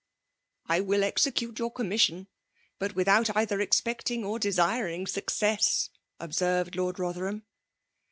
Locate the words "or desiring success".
4.25-5.91